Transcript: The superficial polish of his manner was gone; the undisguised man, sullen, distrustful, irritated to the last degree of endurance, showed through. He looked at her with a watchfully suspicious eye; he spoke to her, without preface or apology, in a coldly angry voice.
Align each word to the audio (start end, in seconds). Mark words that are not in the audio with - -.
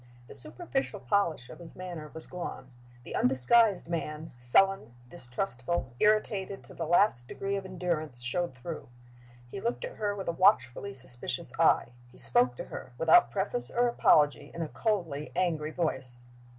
The 0.27 0.33
superficial 0.33 0.99
polish 0.99 1.47
of 1.51 1.59
his 1.59 1.75
manner 1.75 2.09
was 2.11 2.25
gone; 2.25 2.71
the 3.03 3.15
undisguised 3.15 3.87
man, 3.87 4.31
sullen, 4.35 4.95
distrustful, 5.07 5.93
irritated 5.99 6.63
to 6.63 6.73
the 6.73 6.87
last 6.87 7.27
degree 7.27 7.55
of 7.55 7.65
endurance, 7.65 8.19
showed 8.19 8.55
through. 8.55 8.87
He 9.47 9.61
looked 9.61 9.85
at 9.85 9.97
her 9.97 10.15
with 10.15 10.27
a 10.27 10.31
watchfully 10.31 10.95
suspicious 10.95 11.53
eye; 11.59 11.89
he 12.11 12.17
spoke 12.17 12.55
to 12.55 12.63
her, 12.63 12.93
without 12.97 13.29
preface 13.29 13.69
or 13.69 13.87
apology, 13.87 14.49
in 14.55 14.63
a 14.63 14.67
coldly 14.69 15.31
angry 15.35 15.69
voice. 15.69 16.23